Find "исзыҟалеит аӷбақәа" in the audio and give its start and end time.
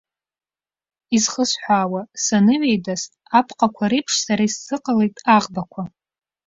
4.47-5.83